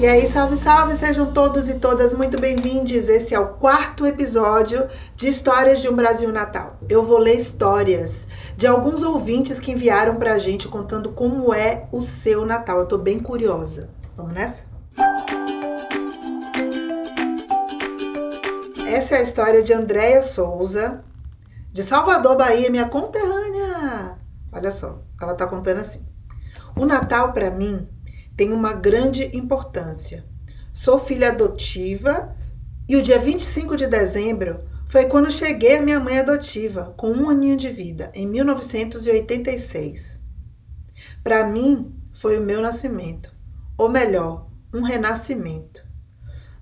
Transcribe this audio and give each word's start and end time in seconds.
E 0.00 0.06
aí, 0.08 0.26
salve, 0.26 0.56
salve, 0.56 0.94
sejam 0.94 1.30
todos 1.30 1.68
e 1.68 1.74
todas 1.74 2.14
muito 2.14 2.40
bem-vindos. 2.40 2.90
Esse 2.90 3.34
é 3.34 3.38
o 3.38 3.48
quarto 3.48 4.06
episódio 4.06 4.88
de 5.14 5.28
Histórias 5.28 5.82
de 5.82 5.90
um 5.90 5.94
Brasil 5.94 6.32
Natal. 6.32 6.78
Eu 6.88 7.04
vou 7.04 7.18
ler 7.18 7.36
histórias 7.36 8.26
de 8.56 8.66
alguns 8.66 9.02
ouvintes 9.02 9.60
que 9.60 9.72
enviaram 9.72 10.16
pra 10.16 10.38
gente 10.38 10.66
contando 10.68 11.10
como 11.10 11.52
é 11.52 11.86
o 11.92 12.00
seu 12.00 12.46
Natal. 12.46 12.78
Eu 12.78 12.86
tô 12.86 12.96
bem 12.96 13.20
curiosa. 13.20 13.90
Vamos 14.16 14.32
nessa? 14.32 14.64
Essa 18.86 19.16
é 19.16 19.18
a 19.18 19.22
história 19.22 19.62
de 19.62 19.74
Andréia 19.74 20.22
Souza, 20.22 21.04
de 21.70 21.82
Salvador, 21.82 22.38
Bahia, 22.38 22.70
minha 22.70 22.88
conterrânea. 22.88 24.16
Olha 24.50 24.72
só, 24.72 25.02
ela 25.20 25.34
tá 25.34 25.46
contando 25.46 25.80
assim. 25.80 26.08
O 26.74 26.86
Natal 26.86 27.34
para 27.34 27.50
mim 27.50 27.86
tem 28.36 28.52
uma 28.52 28.72
grande 28.72 29.30
importância. 29.36 30.24
Sou 30.72 30.98
filha 30.98 31.28
adotiva 31.28 32.36
e 32.88 32.96
o 32.96 33.02
dia 33.02 33.18
25 33.18 33.76
de 33.76 33.86
dezembro 33.86 34.64
foi 34.86 35.06
quando 35.06 35.30
cheguei 35.30 35.76
à 35.76 35.82
minha 35.82 36.00
mãe 36.00 36.18
adotiva, 36.18 36.92
com 36.96 37.12
um 37.12 37.30
aninho 37.30 37.56
de 37.56 37.70
vida, 37.70 38.10
em 38.12 38.26
1986. 38.26 40.20
Para 41.22 41.46
mim, 41.46 41.94
foi 42.12 42.38
o 42.38 42.42
meu 42.42 42.60
nascimento, 42.60 43.32
ou 43.78 43.88
melhor, 43.88 44.48
um 44.74 44.82
renascimento. 44.82 45.88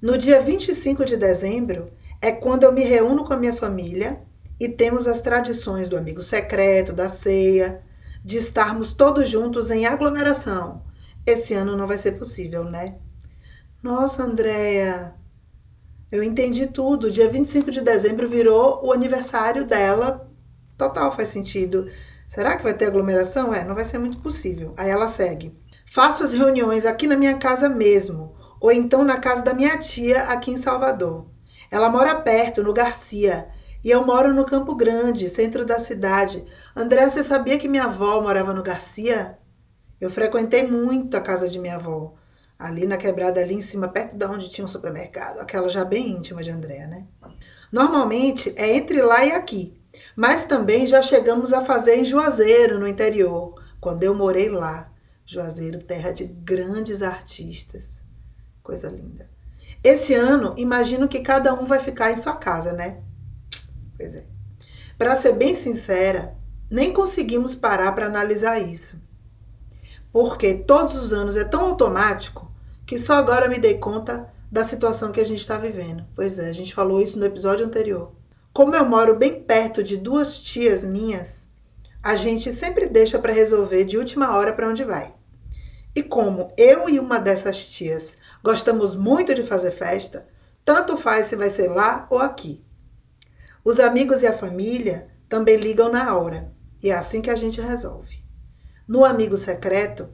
No 0.01 0.19
dia 0.19 0.41
25 0.41 1.05
de 1.05 1.17
dezembro 1.17 1.91
é 2.21 2.31
quando 2.31 2.65
eu 2.65 2.73
me 2.73 2.83
reúno 2.83 3.25
com 3.25 3.33
a 3.33 3.37
minha 3.37 3.57
família 3.57 4.21
e 4.61 4.69
temos 4.69 5.07
as 5.07 5.21
tradições 5.21 5.89
do 5.89 5.97
amigo 5.97 6.23
secreto, 6.23 6.93
da 6.93 7.09
ceia, 7.09 7.83
de 8.25 8.37
estarmos 8.37 8.93
todos 8.93 9.29
juntos 9.29 9.71
em 9.71 9.87
aglomeração, 9.87 10.83
esse 11.31 11.55
ano 11.55 11.77
não 11.77 11.87
vai 11.87 11.99
ser 11.99 12.13
possível, 12.13 12.65
né? 12.65 12.97
Nossa, 13.83 14.23
Andréia, 14.23 15.15
eu 16.11 16.23
entendi 16.23 16.67
tudo. 16.67 17.11
Dia 17.11 17.29
25 17.29 17.71
de 17.71 17.81
dezembro 17.81 18.29
virou 18.29 18.85
o 18.85 18.93
aniversário 18.93 19.65
dela. 19.65 20.29
Total, 20.77 21.15
faz 21.15 21.29
sentido. 21.29 21.89
Será 22.27 22.57
que 22.57 22.63
vai 22.63 22.75
ter 22.75 22.87
aglomeração? 22.87 23.55
É, 23.55 23.65
não 23.65 23.75
vai 23.75 23.85
ser 23.85 23.99
muito 23.99 24.19
possível. 24.19 24.75
Aí 24.77 24.91
ela 24.91 25.09
segue. 25.09 25.57
Faço 25.87 26.23
as 26.23 26.33
reuniões 26.33 26.85
aqui 26.85 27.07
na 27.07 27.17
minha 27.17 27.39
casa 27.39 27.69
mesmo, 27.69 28.35
ou 28.61 28.71
então 28.71 29.03
na 29.03 29.17
casa 29.17 29.43
da 29.43 29.55
minha 29.55 29.79
tia 29.79 30.25
aqui 30.25 30.51
em 30.51 30.57
Salvador. 30.57 31.27
Ela 31.71 31.89
mora 31.89 32.15
perto, 32.17 32.63
no 32.63 32.75
Garcia, 32.75 33.49
e 33.83 33.91
eu 33.91 34.05
moro 34.05 34.35
no 34.35 34.45
Campo 34.45 34.75
Grande, 34.75 35.29
centro 35.29 35.65
da 35.65 35.81
cidade. 35.81 36.45
André, 36.77 37.09
você 37.09 37.23
sabia 37.23 37.59
que 37.59 37.69
minha 37.69 37.85
avó 37.85 38.21
morava 38.21 38.53
no 38.53 38.63
Garcia? 38.63 39.39
Eu 40.01 40.11
frequentei 40.11 40.65
muito 40.65 41.17
a 41.17 41.21
casa 41.21 41.49
de 41.49 41.59
minha 41.59 41.75
avó, 41.75 42.15
ali 42.57 42.87
na 42.87 42.97
quebrada 42.97 43.41
ali 43.41 43.55
em 43.55 43.61
cima, 43.61 43.89
perto 43.89 44.17
de 44.17 44.25
onde 44.27 44.49
tinha 44.49 44.65
um 44.65 44.69
supermercado, 44.69 45.41
aquela 45.41 45.69
já 45.69 45.85
bem 45.85 46.11
íntima 46.11 46.43
de 46.43 46.51
Andréa, 46.51 46.87
né? 46.87 47.07
Normalmente 47.73 48.53
é 48.57 48.77
entre 48.77 49.03
lá 49.03 49.25
e 49.25 49.33
aqui, 49.33 49.77
mas 50.15 50.45
também 50.45 50.87
já 50.87 51.03
chegamos 51.03 51.53
a 51.53 51.65
fazer 51.65 51.97
em 51.97 52.05
Juazeiro, 52.05 52.79
no 52.79 52.87
interior, 52.87 53.61
quando 53.81 54.05
eu 54.05 54.15
morei 54.15 54.49
lá. 54.49 54.93
Juazeiro, 55.27 55.83
terra 55.83 56.13
de 56.13 56.25
grandes 56.25 57.03
artistas. 57.03 58.03
Coisa 58.63 58.89
linda. 58.89 59.29
Esse 59.83 60.15
ano, 60.15 60.55
imagino 60.57 61.09
que 61.09 61.21
cada 61.21 61.53
um 61.53 61.67
vai 61.67 61.81
ficar 61.81 62.13
em 62.13 62.17
sua 62.17 62.37
casa, 62.37 62.73
né? 62.73 63.03
Pois 63.97 64.17
é. 64.17 64.27
Para 64.97 65.17
ser 65.17 65.33
bem 65.33 65.55
sincera, 65.55 66.37
nem 66.71 66.93
conseguimos 66.93 67.55
parar 67.55 67.93
para 67.93 68.07
analisar 68.07 68.59
isso 68.59 68.97
porque 70.13 70.55
todos 70.55 70.95
os 70.95 71.13
anos 71.13 71.37
é 71.37 71.45
tão 71.45 71.63
automático 71.63 72.51
que 72.87 72.99
só 72.99 73.15
agora 73.15 73.49
me 73.49 73.59
dei 73.59 73.79
conta 73.79 74.33
da 74.51 74.65
situação 74.65 75.13
que 75.13 75.21
a 75.21 75.27
gente 75.27 75.41
está 75.41 75.59
vivendo. 75.59 76.05
Pois 76.15 76.39
é, 76.39 76.49
a 76.49 76.53
gente 76.53 76.75
falou 76.75 77.01
isso 77.01 77.19
no 77.19 77.27
episódio 77.27 77.67
anterior. 77.67 78.13
Como 78.53 78.75
eu 78.75 78.85
moro 78.85 79.17
bem 79.17 79.43
perto 79.43 79.83
de 79.83 79.97
duas 79.97 80.41
tias 80.41 80.85
minhas, 80.85 81.49
a 82.03 82.17
gente 82.17 82.53
sempre 82.53 82.87
deixa 82.87 83.19
para 83.19 83.33
resolver 83.33 83.85
de 83.85 83.99
última 83.99 84.37
hora 84.37 84.53
para 84.53 84.69
onde 84.69 84.85
vai. 84.85 85.15
E 85.95 86.03
como 86.03 86.53
eu 86.57 86.89
e 86.89 86.99
uma 86.99 87.19
dessas 87.19 87.67
tias 87.67 88.17
gostamos 88.43 88.97
muito 88.97 89.35
de 89.35 89.43
fazer 89.43 89.73
festa, 89.73 90.27
tanto 90.65 90.97
faz 90.97 91.27
se 91.27 91.37
vai 91.37 91.51
ser 91.51 91.69
lá 91.69 92.07
ou 92.11 92.19
aqui. 92.19 92.65
Os 93.65 93.79
amigos 93.81 94.23
e 94.23 94.27
a 94.27 94.37
família 94.37 95.09
também 95.29 95.57
ligam 95.57 95.91
na 95.91 96.17
hora, 96.17 96.53
e 96.83 96.91
é 96.91 96.95
assim 96.95 97.21
que 97.21 97.31
a 97.31 97.37
gente 97.37 97.61
resolve. 97.61 98.18
No 98.89 99.05
amigo 99.05 99.37
secreto, 99.37 100.09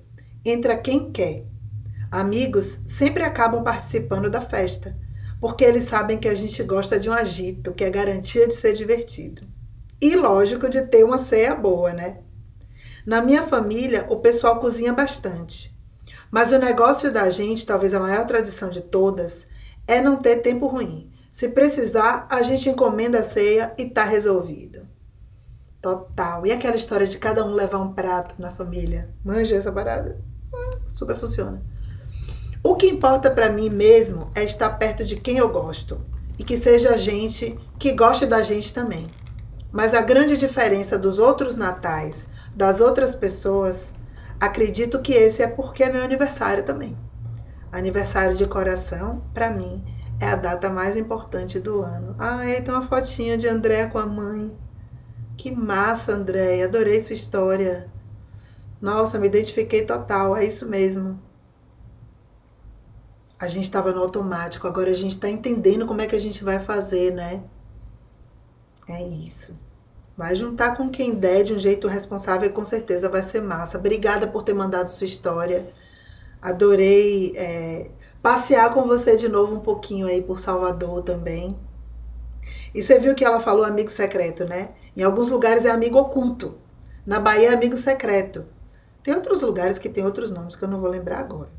entra 0.44 0.76
quem 0.76 1.12
quer. 1.12 1.44
Amigos 2.10 2.80
sempre 2.84 3.22
acabam 3.22 3.62
participando 3.62 4.28
da 4.28 4.40
festa, 4.40 4.98
porque 5.40 5.64
eles 5.64 5.84
sabem 5.84 6.18
que 6.18 6.26
a 6.26 6.34
gente 6.34 6.60
gosta 6.64 6.98
de 6.98 7.08
um 7.08 7.12
agito, 7.12 7.72
que 7.72 7.84
é 7.84 7.90
garantia 7.90 8.48
de 8.48 8.54
ser 8.54 8.72
divertido. 8.72 9.42
E 10.00 10.16
lógico 10.16 10.68
de 10.68 10.82
ter 10.82 11.04
uma 11.04 11.18
ceia 11.18 11.54
boa, 11.54 11.92
né? 11.92 12.18
Na 13.06 13.22
minha 13.22 13.44
família, 13.44 14.06
o 14.08 14.16
pessoal 14.16 14.58
cozinha 14.58 14.92
bastante. 14.92 15.72
Mas 16.28 16.50
o 16.50 16.58
negócio 16.58 17.12
da 17.12 17.30
gente, 17.30 17.64
talvez 17.64 17.94
a 17.94 18.00
maior 18.00 18.26
tradição 18.26 18.70
de 18.70 18.80
todas, 18.80 19.46
é 19.86 20.00
não 20.00 20.16
ter 20.16 20.38
tempo 20.38 20.66
ruim. 20.66 21.12
Se 21.30 21.48
precisar, 21.48 22.26
a 22.28 22.42
gente 22.42 22.68
encomenda 22.68 23.20
a 23.20 23.22
ceia 23.22 23.72
e 23.78 23.88
tá 23.88 24.02
resolvido. 24.02 24.83
Total. 25.84 26.46
E 26.46 26.50
aquela 26.50 26.76
história 26.76 27.06
de 27.06 27.18
cada 27.18 27.44
um 27.44 27.52
levar 27.52 27.78
um 27.78 27.92
prato 27.92 28.40
na 28.40 28.50
família? 28.50 29.10
Manja 29.22 29.54
essa 29.54 29.70
parada? 29.70 30.18
Ah, 30.50 30.78
super 30.86 31.14
funciona. 31.14 31.62
O 32.62 32.74
que 32.74 32.86
importa 32.86 33.30
para 33.30 33.50
mim 33.50 33.68
mesmo 33.68 34.30
é 34.34 34.42
estar 34.42 34.70
perto 34.78 35.04
de 35.04 35.16
quem 35.16 35.36
eu 35.36 35.50
gosto 35.50 36.00
e 36.38 36.42
que 36.42 36.56
seja 36.56 36.96
gente 36.96 37.58
que 37.78 37.92
goste 37.92 38.24
da 38.24 38.42
gente 38.42 38.72
também. 38.72 39.06
Mas 39.70 39.92
a 39.92 40.00
grande 40.00 40.38
diferença 40.38 40.96
dos 40.96 41.18
outros 41.18 41.54
natais, 41.54 42.28
das 42.56 42.80
outras 42.80 43.14
pessoas, 43.14 43.94
acredito 44.40 45.02
que 45.02 45.12
esse 45.12 45.42
é 45.42 45.46
porque 45.46 45.82
é 45.82 45.92
meu 45.92 46.02
aniversário 46.02 46.64
também. 46.64 46.96
Aniversário 47.70 48.34
de 48.34 48.46
coração, 48.46 49.22
para 49.34 49.50
mim, 49.50 49.84
é 50.18 50.28
a 50.28 50.36
data 50.36 50.70
mais 50.70 50.96
importante 50.96 51.60
do 51.60 51.82
ano. 51.82 52.16
Ah, 52.18 52.38
aí 52.38 52.62
tem 52.62 52.72
uma 52.72 52.86
fotinha 52.86 53.36
de 53.36 53.46
André 53.46 53.84
com 53.88 53.98
a 53.98 54.06
mãe. 54.06 54.63
Que 55.36 55.50
massa, 55.50 56.12
Andréia. 56.12 56.66
Adorei 56.66 57.00
sua 57.00 57.14
história. 57.14 57.90
Nossa, 58.80 59.18
me 59.18 59.26
identifiquei 59.26 59.84
total. 59.84 60.36
É 60.36 60.44
isso 60.44 60.66
mesmo. 60.66 61.20
A 63.38 63.48
gente 63.48 63.64
estava 63.64 63.92
no 63.92 64.00
automático, 64.00 64.66
agora 64.66 64.90
a 64.90 64.94
gente 64.94 65.12
está 65.12 65.28
entendendo 65.28 65.86
como 65.86 66.00
é 66.00 66.06
que 66.06 66.16
a 66.16 66.20
gente 66.20 66.42
vai 66.42 66.60
fazer, 66.60 67.12
né? 67.12 67.42
É 68.88 69.02
isso. 69.02 69.52
Vai 70.16 70.36
juntar 70.36 70.76
com 70.76 70.88
quem 70.88 71.14
der 71.14 71.42
de 71.42 71.52
um 71.52 71.58
jeito 71.58 71.88
responsável 71.88 72.48
e 72.48 72.52
com 72.52 72.64
certeza 72.64 73.08
vai 73.08 73.22
ser 73.22 73.42
massa. 73.42 73.78
Obrigada 73.78 74.26
por 74.26 74.44
ter 74.44 74.54
mandado 74.54 74.88
sua 74.88 75.06
história. 75.06 75.72
Adorei 76.40 77.32
é, 77.36 77.90
passear 78.22 78.72
com 78.72 78.84
você 78.86 79.16
de 79.16 79.28
novo 79.28 79.56
um 79.56 79.60
pouquinho 79.60 80.06
aí 80.06 80.22
por 80.22 80.38
Salvador 80.38 81.02
também. 81.02 81.58
E 82.74 82.82
você 82.82 82.98
viu 82.98 83.14
que 83.14 83.24
ela 83.24 83.40
falou 83.40 83.64
amigo 83.64 83.90
secreto, 83.90 84.44
né? 84.44 84.74
Em 84.96 85.02
alguns 85.02 85.28
lugares 85.28 85.64
é 85.64 85.70
amigo 85.70 85.96
oculto. 85.96 86.58
Na 87.06 87.20
Bahia 87.20 87.50
é 87.50 87.54
amigo 87.54 87.76
secreto. 87.76 88.44
Tem 89.02 89.14
outros 89.14 89.42
lugares 89.42 89.78
que 89.78 89.88
tem 89.88 90.04
outros 90.04 90.30
nomes 90.30 90.56
que 90.56 90.64
eu 90.64 90.68
não 90.68 90.80
vou 90.80 90.90
lembrar 90.90 91.20
agora. 91.20 91.52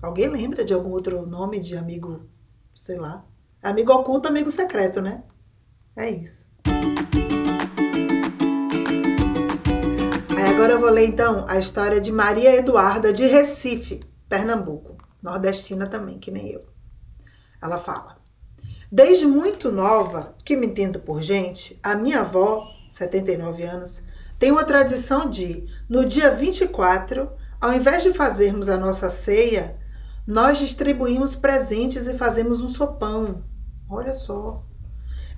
Alguém 0.00 0.28
lembra 0.28 0.64
de 0.64 0.72
algum 0.72 0.90
outro 0.90 1.26
nome 1.26 1.58
de 1.58 1.76
amigo, 1.76 2.28
sei 2.72 2.96
lá? 2.96 3.24
Amigo 3.62 3.92
oculto, 3.92 4.28
amigo 4.28 4.50
secreto, 4.50 5.02
né? 5.02 5.24
É 5.96 6.08
isso. 6.08 6.48
Aí 10.36 10.54
agora 10.54 10.74
eu 10.74 10.80
vou 10.80 10.90
ler 10.90 11.06
então 11.06 11.44
a 11.48 11.58
história 11.58 12.00
de 12.00 12.12
Maria 12.12 12.54
Eduarda 12.56 13.12
de 13.12 13.26
Recife, 13.26 14.00
Pernambuco. 14.28 14.96
Nordestina 15.22 15.86
também, 15.86 16.18
que 16.18 16.30
nem 16.30 16.50
eu. 16.50 16.64
Ela 17.62 17.76
fala: 17.76 18.19
Desde 18.92 19.24
muito 19.24 19.70
nova, 19.70 20.34
que 20.44 20.56
me 20.56 20.66
entendo 20.66 20.98
por 20.98 21.22
gente, 21.22 21.78
a 21.80 21.94
minha 21.94 22.22
avó, 22.22 22.66
79 22.88 23.62
anos, 23.62 24.02
tem 24.36 24.50
uma 24.50 24.64
tradição 24.64 25.30
de, 25.30 25.64
no 25.88 26.04
dia 26.04 26.34
24, 26.34 27.30
ao 27.60 27.72
invés 27.72 28.02
de 28.02 28.12
fazermos 28.12 28.68
a 28.68 28.76
nossa 28.76 29.08
ceia, 29.08 29.78
nós 30.26 30.58
distribuímos 30.58 31.36
presentes 31.36 32.08
e 32.08 32.18
fazemos 32.18 32.62
um 32.62 32.68
sopão. 32.68 33.44
Olha 33.88 34.12
só. 34.12 34.64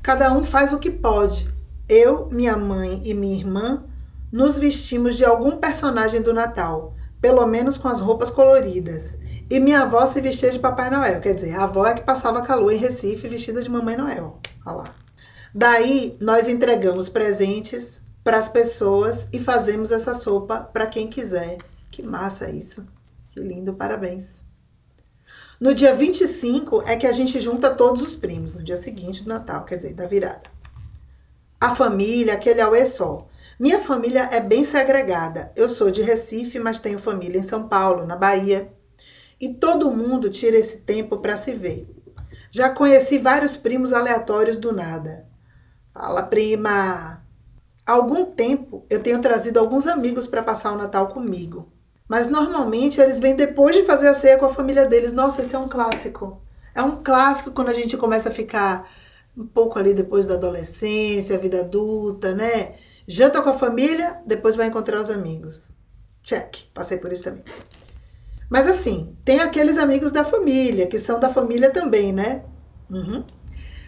Cada 0.03 0.33
um 0.33 0.45
faz 0.45 0.73
o 0.73 0.79
que 0.79 0.91
pode. 0.91 1.53
Eu, 1.87 2.29
minha 2.31 2.57
mãe 2.57 3.03
e 3.05 3.13
minha 3.13 3.37
irmã 3.37 3.85
nos 4.33 4.59
vestimos 4.59 5.15
de 5.15 5.27
algum 5.27 5.59
personagem 5.59 6.23
do 6.23 6.33
Natal, 6.33 6.95
pelo 7.21 7.47
menos 7.47 7.77
com 7.77 7.89
as 7.89 8.01
roupas 8.01 8.31
coloridas. 8.31 9.19
E 9.53 9.61
minha 9.61 9.83
avó 9.83 10.07
se 10.07 10.19
vestia 10.19 10.51
de 10.51 10.59
Papai 10.59 10.89
Noel. 10.89 11.21
Quer 11.21 11.35
dizer, 11.35 11.55
a 11.55 11.65
avó 11.65 11.87
é 11.87 11.93
que 11.93 12.01
passava 12.01 12.41
calor 12.41 12.73
em 12.73 12.79
Recife 12.79 13.29
vestida 13.29 13.63
de 13.63 13.69
Mamãe 13.69 13.99
Noel. 13.99 14.41
Olha 14.65 14.77
lá. 14.77 14.95
Daí, 15.55 16.17
nós 16.19 16.49
entregamos 16.49 17.11
presentes 17.11 18.01
para 18.25 18.39
as 18.39 18.49
pessoas 18.49 19.29
e 19.31 19.39
fazemos 19.39 19.91
essa 19.91 20.15
sopa 20.15 20.61
para 20.73 20.87
quem 20.87 21.07
quiser. 21.07 21.59
Que 21.91 22.03
massa 22.03 22.49
isso. 22.49 22.87
Que 23.29 23.41
lindo, 23.41 23.75
parabéns. 23.75 24.43
No 25.61 25.75
dia 25.75 25.95
25 25.95 26.85
é 26.87 26.97
que 26.97 27.07
a 27.07 27.13
gente 27.13 27.39
junta 27.39 27.75
todos 27.75 28.01
os 28.01 28.15
primos, 28.15 28.55
no 28.55 28.63
dia 28.63 28.77
seguinte 28.77 29.23
do 29.23 29.29
Natal, 29.29 29.67
quer 29.67 29.77
dizer, 29.77 29.93
da 29.93 30.07
virada. 30.07 30.51
A 31.61 31.75
família, 31.75 32.33
aquele 32.33 32.63
auê 32.63 32.87
só. 32.87 33.29
Minha 33.61 33.81
família 33.81 34.31
é 34.33 34.41
bem 34.41 34.65
segregada. 34.65 35.53
Eu 35.55 35.69
sou 35.69 35.91
de 35.91 36.01
Recife, 36.01 36.59
mas 36.59 36.81
tenho 36.81 36.99
família 36.99 37.39
em 37.39 37.43
São 37.43 37.69
Paulo, 37.69 38.07
na 38.07 38.17
Bahia. 38.17 38.73
E 39.43 39.53
todo 39.53 39.91
mundo 39.91 40.31
tira 40.31 40.57
esse 40.57 40.77
tempo 40.77 41.19
para 41.19 41.37
se 41.37 41.53
ver. 41.53 41.93
Já 42.49 42.71
conheci 42.71 43.19
vários 43.19 43.57
primos 43.57 43.93
aleatórios 43.93 44.57
do 44.57 44.73
nada. 44.73 45.27
Fala, 45.93 46.23
prima. 46.23 47.25
Há 47.85 47.93
algum 47.93 48.25
tempo 48.25 48.87
eu 48.89 49.03
tenho 49.03 49.21
trazido 49.21 49.59
alguns 49.59 49.89
amigos 49.89 50.29
para 50.29 50.45
passar 50.45 50.71
o 50.71 50.77
Natal 50.77 51.09
comigo. 51.09 51.73
Mas 52.07 52.29
normalmente 52.29 53.01
eles 53.01 53.19
vêm 53.19 53.35
depois 53.35 53.75
de 53.75 53.83
fazer 53.83 54.07
a 54.07 54.15
ceia 54.15 54.39
com 54.39 54.47
a 54.47 54.55
família 54.55 54.87
deles. 54.87 55.13
Nossa, 55.13 55.43
esse 55.43 55.57
é 55.57 55.59
um 55.59 55.69
clássico. 55.69 56.41
É 56.73 56.81
um 56.81 57.03
clássico 57.03 57.51
quando 57.51 57.71
a 57.71 57.75
gente 57.75 57.97
começa 57.97 58.29
a 58.29 58.33
ficar 58.33 58.89
um 59.37 59.45
pouco 59.45 59.77
ali 59.77 59.93
depois 59.93 60.25
da 60.25 60.35
adolescência, 60.35 61.37
vida 61.37 61.63
adulta, 61.63 62.33
né? 62.33 62.77
Janta 63.09 63.43
com 63.43 63.51
a 63.51 63.59
família, 63.59 64.23
depois 64.25 64.55
vai 64.55 64.69
encontrar 64.69 65.01
os 65.01 65.11
amigos. 65.11 65.73
Check, 66.23 66.71
passei 66.73 66.99
por 66.99 67.11
isso 67.13 67.25
também. 67.25 67.43
Mas 68.53 68.67
assim, 68.67 69.15
tem 69.25 69.41
aqueles 69.41 69.79
amigos 69.79 70.13
da 70.13 70.27
família, 70.27 70.87
que 70.87 70.99
são 70.99 71.19
da 71.19 71.33
família 71.33 71.71
também, 71.71 72.13
né? 72.13 72.45
Uhum. 72.91 73.25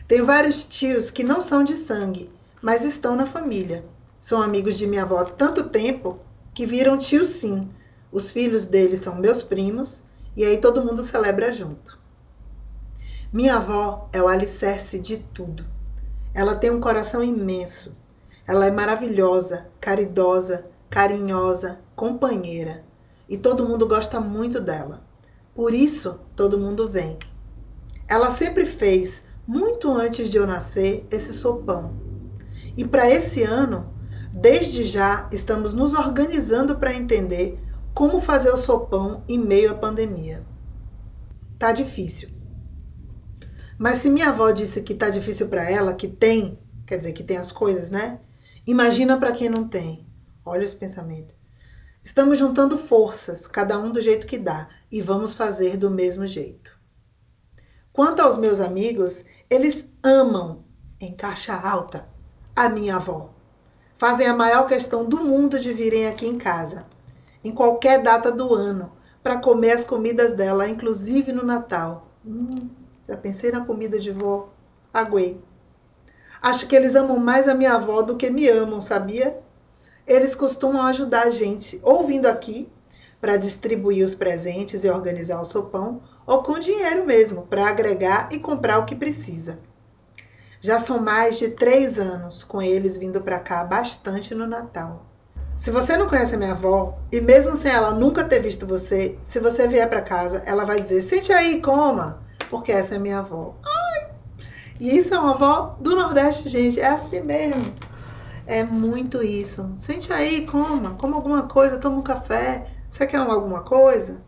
Tenho 0.08 0.24
vários 0.24 0.64
tios 0.64 1.10
que 1.10 1.22
não 1.22 1.42
são 1.42 1.62
de 1.62 1.76
sangue, 1.76 2.30
mas 2.62 2.82
estão 2.82 3.14
na 3.14 3.26
família. 3.26 3.84
São 4.18 4.40
amigos 4.40 4.78
de 4.78 4.86
minha 4.86 5.02
avó 5.02 5.18
há 5.18 5.24
tanto 5.26 5.68
tempo 5.68 6.18
que 6.54 6.64
viram 6.64 6.96
tio 6.96 7.26
sim. 7.26 7.68
Os 8.10 8.32
filhos 8.32 8.64
deles 8.64 9.00
são 9.00 9.16
meus 9.16 9.42
primos 9.42 10.02
e 10.34 10.42
aí 10.42 10.56
todo 10.56 10.82
mundo 10.82 11.02
celebra 11.02 11.52
junto. 11.52 11.98
Minha 13.30 13.56
avó 13.56 14.08
é 14.14 14.22
o 14.22 14.28
alicerce 14.28 14.98
de 14.98 15.18
tudo. 15.18 15.66
Ela 16.32 16.56
tem 16.56 16.70
um 16.70 16.80
coração 16.80 17.22
imenso 17.22 17.92
ela 18.46 18.66
é 18.66 18.70
maravilhosa, 18.70 19.68
caridosa, 19.80 20.66
carinhosa, 20.90 21.80
companheira. 21.96 22.84
E 23.28 23.36
todo 23.36 23.66
mundo 23.66 23.86
gosta 23.86 24.20
muito 24.20 24.60
dela. 24.60 25.06
Por 25.54 25.72
isso, 25.72 26.20
todo 26.34 26.58
mundo 26.58 26.88
vem. 26.88 27.18
Ela 28.08 28.30
sempre 28.30 28.66
fez, 28.66 29.24
muito 29.46 29.90
antes 29.90 30.28
de 30.28 30.36
eu 30.36 30.46
nascer, 30.46 31.06
esse 31.10 31.32
sopão. 31.32 31.94
E 32.76 32.84
para 32.84 33.08
esse 33.08 33.42
ano, 33.42 33.94
desde 34.32 34.84
já, 34.84 35.28
estamos 35.32 35.72
nos 35.72 35.94
organizando 35.94 36.76
para 36.76 36.94
entender 36.94 37.58
como 37.94 38.20
fazer 38.20 38.50
o 38.50 38.58
sopão 38.58 39.22
em 39.28 39.38
meio 39.38 39.70
à 39.70 39.74
pandemia. 39.74 40.44
Tá 41.58 41.72
difícil. 41.72 42.30
Mas 43.78 43.98
se 43.98 44.10
minha 44.10 44.28
avó 44.28 44.50
disse 44.50 44.82
que 44.82 44.94
tá 44.94 45.08
difícil 45.08 45.48
para 45.48 45.68
ela, 45.70 45.94
que 45.94 46.08
tem, 46.08 46.58
quer 46.86 46.98
dizer 46.98 47.12
que 47.12 47.22
tem 47.22 47.36
as 47.36 47.52
coisas, 47.52 47.90
né? 47.90 48.20
Imagina 48.66 49.18
para 49.18 49.32
quem 49.32 49.48
não 49.48 49.68
tem. 49.68 50.06
Olha 50.44 50.64
esse 50.64 50.74
pensamento. 50.74 51.34
Estamos 52.04 52.36
juntando 52.36 52.76
forças, 52.76 53.46
cada 53.48 53.78
um 53.78 53.90
do 53.90 53.98
jeito 53.98 54.26
que 54.26 54.36
dá, 54.36 54.68
e 54.92 55.00
vamos 55.00 55.32
fazer 55.32 55.78
do 55.78 55.90
mesmo 55.90 56.26
jeito. 56.26 56.78
Quanto 57.94 58.20
aos 58.20 58.36
meus 58.36 58.60
amigos, 58.60 59.24
eles 59.48 59.88
amam, 60.02 60.66
em 61.00 61.16
caixa 61.16 61.54
alta, 61.54 62.06
a 62.54 62.68
minha 62.68 62.96
avó. 62.96 63.32
Fazem 63.94 64.26
a 64.26 64.36
maior 64.36 64.66
questão 64.66 65.06
do 65.06 65.24
mundo 65.24 65.58
de 65.58 65.72
virem 65.72 66.06
aqui 66.06 66.26
em 66.26 66.36
casa, 66.36 66.84
em 67.42 67.50
qualquer 67.50 68.02
data 68.02 68.30
do 68.30 68.52
ano, 68.52 68.92
para 69.22 69.40
comer 69.40 69.70
as 69.70 69.86
comidas 69.86 70.34
dela, 70.34 70.68
inclusive 70.68 71.32
no 71.32 71.42
Natal. 71.42 72.12
Hum, 72.22 72.68
já 73.08 73.16
pensei 73.16 73.50
na 73.50 73.64
comida 73.64 73.98
de 73.98 74.10
vó? 74.10 74.52
Aguei. 74.92 75.42
Acho 76.42 76.66
que 76.66 76.76
eles 76.76 76.96
amam 76.96 77.18
mais 77.18 77.48
a 77.48 77.54
minha 77.54 77.72
avó 77.72 78.02
do 78.02 78.16
que 78.16 78.28
me 78.28 78.46
amam, 78.46 78.82
sabia? 78.82 79.42
Eles 80.06 80.34
costumam 80.34 80.82
ajudar 80.86 81.24
a 81.24 81.30
gente, 81.30 81.80
ou 81.82 82.06
vindo 82.06 82.26
aqui 82.26 82.70
para 83.20 83.36
distribuir 83.36 84.04
os 84.04 84.14
presentes 84.14 84.84
e 84.84 84.90
organizar 84.90 85.40
o 85.40 85.44
sopão, 85.44 86.02
ou 86.26 86.42
com 86.42 86.58
dinheiro 86.58 87.06
mesmo, 87.06 87.42
para 87.42 87.68
agregar 87.68 88.28
e 88.30 88.38
comprar 88.38 88.78
o 88.78 88.84
que 88.84 88.94
precisa. 88.94 89.58
Já 90.60 90.78
são 90.78 90.98
mais 90.98 91.38
de 91.38 91.48
três 91.50 91.98
anos 91.98 92.44
com 92.44 92.60
eles 92.60 92.96
vindo 92.96 93.20
para 93.20 93.38
cá 93.38 93.64
bastante 93.64 94.34
no 94.34 94.46
Natal. 94.46 95.06
Se 95.56 95.70
você 95.70 95.96
não 95.96 96.08
conhece 96.08 96.34
a 96.34 96.38
minha 96.38 96.52
avó, 96.52 96.98
e 97.12 97.20
mesmo 97.20 97.56
sem 97.56 97.70
ela 97.70 97.92
nunca 97.92 98.24
ter 98.24 98.40
visto 98.40 98.66
você, 98.66 99.16
se 99.22 99.38
você 99.38 99.68
vier 99.68 99.88
para 99.88 100.02
casa, 100.02 100.42
ela 100.44 100.64
vai 100.64 100.80
dizer: 100.80 101.00
sente 101.00 101.32
aí, 101.32 101.62
coma, 101.62 102.22
porque 102.50 102.72
essa 102.72 102.96
é 102.96 102.98
minha 102.98 103.20
avó. 103.20 103.54
E 104.78 104.96
isso 104.96 105.14
é 105.14 105.18
uma 105.18 105.30
avó 105.30 105.76
do 105.80 105.94
Nordeste, 105.94 106.48
gente. 106.48 106.80
É 106.80 106.88
assim 106.88 107.20
mesmo. 107.20 107.72
É 108.46 108.62
muito 108.62 109.22
isso. 109.22 109.72
Sente 109.76 110.12
aí, 110.12 110.46
coma. 110.46 110.94
Coma 110.94 111.16
alguma 111.16 111.44
coisa, 111.44 111.78
toma 111.78 111.98
um 111.98 112.02
café. 112.02 112.66
Você 112.90 113.06
quer 113.06 113.18
alguma 113.18 113.62
coisa? 113.62 114.22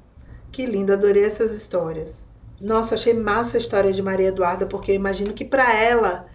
Que 0.51 0.65
linda, 0.67 0.95
adorei 0.95 1.25
essas 1.25 1.55
histórias. 1.55 2.29
Nossa, 2.61 2.95
achei 2.95 3.13
massa 3.13 3.57
a 3.57 3.61
história 3.61 3.93
de 3.93 4.03
Maria 4.03 4.29
Eduarda, 4.29 4.67
porque 4.67 4.93
eu 4.93 4.97
imagino 4.97 5.35
que 5.35 5.45
para 5.45 5.75
ela 5.79 6.27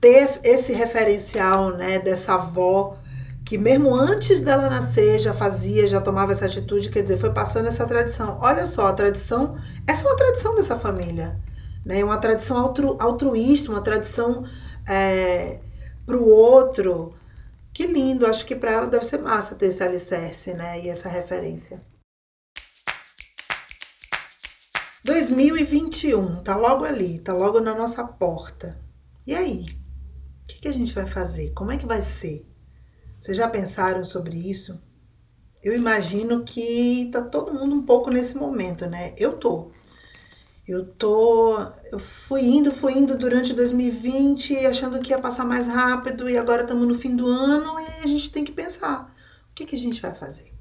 ter 0.00 0.40
esse 0.42 0.72
referencial, 0.72 1.70
né, 1.76 1.98
dessa 1.98 2.34
avó 2.34 2.96
que 3.44 3.56
mesmo 3.56 3.94
antes 3.94 4.42
dela 4.42 4.68
nascer 4.68 5.18
já 5.18 5.32
fazia, 5.32 5.88
já 5.88 6.00
tomava 6.00 6.32
essa 6.32 6.44
atitude, 6.44 6.90
quer 6.90 7.02
dizer, 7.02 7.18
foi 7.18 7.32
passando 7.32 7.66
essa 7.66 7.86
tradição. 7.86 8.38
Olha 8.42 8.66
só, 8.66 8.88
a 8.88 8.92
tradição, 8.92 9.56
essa 9.86 10.06
é 10.06 10.10
uma 10.10 10.16
tradição 10.16 10.54
dessa 10.54 10.76
família 10.78 11.38
né? 11.88 12.04
Uma 12.04 12.18
tradição 12.18 12.58
altru, 12.58 12.96
altruísta, 13.00 13.70
uma 13.70 13.80
tradição 13.80 14.44
é, 14.86 15.58
para 16.04 16.16
o 16.16 16.28
outro. 16.28 17.14
Que 17.78 17.86
lindo, 17.86 18.26
acho 18.26 18.44
que 18.44 18.56
para 18.56 18.72
ela 18.72 18.86
deve 18.88 19.04
ser 19.04 19.18
massa 19.18 19.54
ter 19.54 19.66
esse 19.66 19.84
alicerce, 19.84 20.52
né? 20.52 20.84
E 20.84 20.88
essa 20.88 21.08
referência. 21.08 21.80
2021, 25.04 26.42
tá 26.42 26.56
logo 26.56 26.84
ali, 26.84 27.20
tá 27.20 27.32
logo 27.32 27.60
na 27.60 27.76
nossa 27.76 28.04
porta. 28.04 28.84
E 29.24 29.32
aí? 29.32 29.62
O 29.62 30.44
que, 30.48 30.62
que 30.62 30.66
a 30.66 30.72
gente 30.72 30.92
vai 30.92 31.06
fazer? 31.06 31.52
Como 31.52 31.70
é 31.70 31.76
que 31.76 31.86
vai 31.86 32.02
ser? 32.02 32.52
Vocês 33.20 33.36
já 33.36 33.48
pensaram 33.48 34.04
sobre 34.04 34.36
isso? 34.36 34.76
Eu 35.62 35.72
imagino 35.72 36.42
que 36.42 37.08
tá 37.12 37.22
todo 37.22 37.54
mundo 37.54 37.76
um 37.76 37.86
pouco 37.86 38.10
nesse 38.10 38.36
momento, 38.36 38.88
né? 38.88 39.14
Eu 39.16 39.34
tô. 39.34 39.70
Eu 40.68 40.84
tô, 40.84 41.58
eu 41.90 41.98
fui 41.98 42.42
indo, 42.42 42.70
fui 42.70 42.92
indo 42.92 43.16
durante 43.16 43.54
2020, 43.54 44.54
achando 44.66 45.00
que 45.00 45.12
ia 45.12 45.18
passar 45.18 45.46
mais 45.46 45.66
rápido 45.66 46.28
e 46.28 46.36
agora 46.36 46.60
estamos 46.60 46.86
no 46.86 46.94
fim 46.94 47.16
do 47.16 47.26
ano 47.26 47.80
e 47.80 48.04
a 48.04 48.06
gente 48.06 48.30
tem 48.30 48.44
que 48.44 48.52
pensar, 48.52 49.10
o 49.50 49.54
que, 49.54 49.64
que 49.64 49.74
a 49.74 49.78
gente 49.78 50.02
vai 50.02 50.14
fazer? 50.14 50.52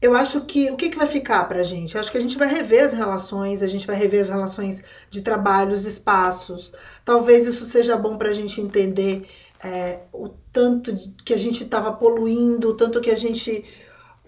Eu 0.00 0.16
acho 0.16 0.40
que 0.46 0.70
o 0.70 0.76
que, 0.76 0.88
que 0.88 0.96
vai 0.96 1.06
ficar 1.06 1.44
pra 1.44 1.62
gente? 1.62 1.94
Eu 1.94 2.00
acho 2.00 2.10
que 2.10 2.16
a 2.16 2.20
gente 2.20 2.38
vai 2.38 2.48
rever 2.48 2.82
as 2.82 2.94
relações, 2.94 3.60
a 3.60 3.66
gente 3.66 3.86
vai 3.86 3.94
rever 3.94 4.22
as 4.22 4.30
relações 4.30 4.82
de 5.10 5.20
trabalho, 5.20 5.74
os 5.74 5.84
espaços. 5.84 6.72
Talvez 7.04 7.46
isso 7.46 7.66
seja 7.66 7.98
bom 7.98 8.16
pra 8.16 8.32
gente 8.32 8.58
entender 8.58 9.28
é, 9.62 10.00
o 10.14 10.30
tanto 10.50 10.96
que 11.22 11.34
a 11.34 11.38
gente 11.38 11.64
estava 11.64 11.92
poluindo, 11.92 12.70
o 12.70 12.74
tanto 12.74 13.02
que 13.02 13.10
a 13.10 13.16
gente 13.16 13.62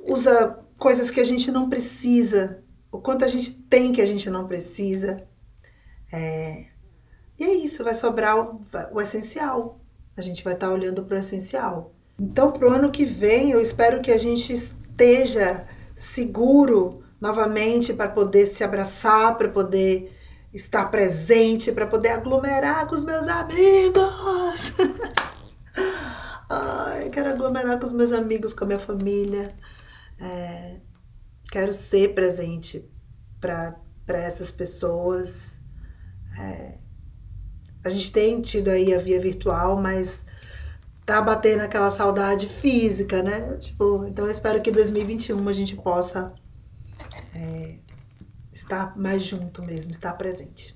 usa 0.06 0.58
coisas 0.76 1.10
que 1.10 1.20
a 1.20 1.24
gente 1.24 1.50
não 1.50 1.70
precisa 1.70 2.61
o 2.92 3.00
quanto 3.00 3.24
a 3.24 3.28
gente 3.28 3.50
tem 3.50 3.90
que 3.90 4.02
a 4.02 4.06
gente 4.06 4.28
não 4.28 4.46
precisa. 4.46 5.26
É, 6.12 6.66
e 7.40 7.44
é 7.44 7.54
isso, 7.54 7.82
vai 7.82 7.94
sobrar 7.94 8.38
o, 8.38 8.60
o 8.92 9.00
essencial. 9.00 9.80
A 10.16 10.20
gente 10.20 10.44
vai 10.44 10.52
estar 10.52 10.68
tá 10.68 10.72
olhando 10.72 11.02
para 11.02 11.16
o 11.16 11.18
essencial. 11.18 11.94
Então, 12.20 12.52
para 12.52 12.68
o 12.68 12.70
ano 12.70 12.90
que 12.90 13.06
vem, 13.06 13.50
eu 13.50 13.60
espero 13.60 14.02
que 14.02 14.12
a 14.12 14.18
gente 14.18 14.52
esteja 14.52 15.66
seguro 15.96 17.02
novamente 17.18 17.94
para 17.94 18.10
poder 18.10 18.46
se 18.46 18.62
abraçar, 18.62 19.38
para 19.38 19.48
poder 19.48 20.12
estar 20.52 20.84
presente, 20.90 21.72
para 21.72 21.86
poder 21.86 22.10
aglomerar 22.10 22.86
com 22.86 22.94
os 22.94 23.04
meus 23.04 23.26
amigos. 23.26 24.72
Ai, 26.50 27.08
quero 27.08 27.30
aglomerar 27.30 27.78
com 27.78 27.86
os 27.86 27.92
meus 27.92 28.12
amigos, 28.12 28.52
com 28.52 28.64
a 28.64 28.66
minha 28.66 28.78
família. 28.78 29.54
É, 30.20 30.76
quero 31.52 31.70
ser 31.70 32.14
presente 32.14 32.82
para 33.38 33.76
essas 34.08 34.50
pessoas. 34.50 35.60
É, 36.40 36.78
a 37.84 37.90
gente 37.90 38.10
tem 38.10 38.40
tido 38.40 38.68
aí 38.68 38.94
a 38.94 38.98
via 38.98 39.20
virtual, 39.20 39.78
mas 39.78 40.24
tá 41.04 41.20
batendo 41.20 41.60
aquela 41.60 41.90
saudade 41.90 42.48
física, 42.48 43.22
né? 43.22 43.58
Tipo, 43.58 44.06
então 44.08 44.24
eu 44.24 44.30
espero 44.30 44.62
que 44.62 44.70
2021 44.70 45.46
a 45.46 45.52
gente 45.52 45.76
possa 45.76 46.32
é, 47.34 47.76
estar 48.50 48.96
mais 48.96 49.22
junto 49.22 49.62
mesmo, 49.62 49.90
estar 49.90 50.14
presente. 50.14 50.74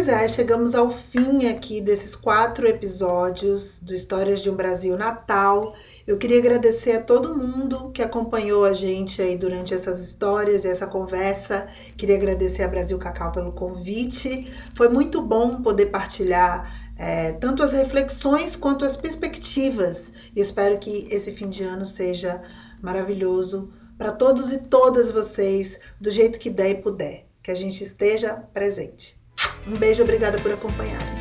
Pois 0.00 0.08
é, 0.08 0.26
chegamos 0.30 0.74
ao 0.74 0.88
fim 0.88 1.46
aqui 1.46 1.78
desses 1.78 2.16
quatro 2.16 2.66
episódios 2.66 3.80
do 3.80 3.92
Histórias 3.92 4.40
de 4.40 4.48
um 4.48 4.56
Brasil 4.56 4.96
Natal. 4.96 5.74
Eu 6.06 6.16
queria 6.16 6.38
agradecer 6.38 6.92
a 6.92 7.02
todo 7.02 7.36
mundo 7.36 7.90
que 7.90 8.02
acompanhou 8.02 8.64
a 8.64 8.72
gente 8.72 9.20
aí 9.20 9.36
durante 9.36 9.74
essas 9.74 10.02
histórias 10.02 10.64
e 10.64 10.68
essa 10.68 10.86
conversa. 10.86 11.66
Queria 11.98 12.16
agradecer 12.16 12.62
a 12.62 12.68
Brasil 12.68 12.96
Cacau 12.96 13.30
pelo 13.30 13.52
convite. 13.52 14.50
Foi 14.74 14.88
muito 14.88 15.20
bom 15.20 15.60
poder 15.60 15.90
partilhar 15.90 16.90
é, 16.98 17.32
tanto 17.32 17.62
as 17.62 17.72
reflexões 17.72 18.56
quanto 18.56 18.86
as 18.86 18.96
perspectivas. 18.96 20.14
E 20.34 20.40
espero 20.40 20.78
que 20.78 21.08
esse 21.10 21.30
fim 21.32 21.50
de 21.50 21.62
ano 21.62 21.84
seja 21.84 22.40
maravilhoso 22.80 23.70
para 23.98 24.12
todos 24.12 24.50
e 24.50 24.60
todas 24.60 25.10
vocês, 25.10 25.78
do 26.00 26.10
jeito 26.10 26.38
que 26.38 26.48
der 26.48 26.70
e 26.70 26.74
puder. 26.76 27.26
Que 27.42 27.50
a 27.50 27.54
gente 27.54 27.84
esteja 27.84 28.42
presente. 28.54 29.19
Um 29.66 29.72
beijo, 29.74 30.02
obrigada 30.02 30.38
por 30.38 30.52
acompanhar. 30.52 31.19